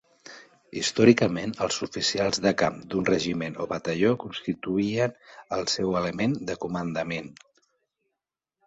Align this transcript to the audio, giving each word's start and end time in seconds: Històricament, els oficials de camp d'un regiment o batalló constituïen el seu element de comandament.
Històricament, 0.79 1.51
els 1.65 1.77
oficials 1.87 2.41
de 2.45 2.53
camp 2.61 2.79
d'un 2.93 3.07
regiment 3.11 3.59
o 3.67 3.69
batalló 3.75 4.15
constituïen 4.27 5.17
el 5.61 5.71
seu 5.77 5.95
element 6.03 6.37
de 6.51 6.59
comandament. 6.67 7.33